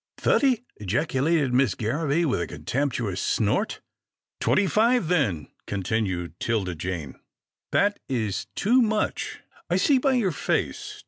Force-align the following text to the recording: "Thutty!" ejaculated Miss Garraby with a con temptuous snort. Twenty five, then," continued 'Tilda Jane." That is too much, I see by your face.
"Thutty!" 0.17 0.63
ejaculated 0.81 1.53
Miss 1.53 1.75
Garraby 1.75 2.25
with 2.25 2.41
a 2.41 2.47
con 2.47 2.63
temptuous 2.65 3.19
snort. 3.21 3.81
Twenty 4.39 4.65
five, 4.65 5.09
then," 5.09 5.47
continued 5.67 6.39
'Tilda 6.39 6.73
Jane." 6.73 7.19
That 7.71 7.99
is 8.09 8.47
too 8.55 8.81
much, 8.81 9.41
I 9.69 9.75
see 9.75 9.99
by 9.99 10.13
your 10.13 10.31
face. 10.31 10.99